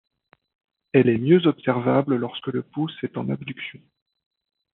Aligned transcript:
Elle 0.93 1.09
est 1.09 1.19
mieux 1.19 1.45
observable 1.45 2.15
lorsque 2.15 2.47
le 2.47 2.63
pouce 2.63 2.97
est 3.03 3.17
en 3.17 3.29
abduction. 3.29 3.79